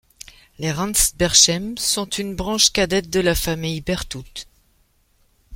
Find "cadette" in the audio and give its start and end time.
2.73-3.11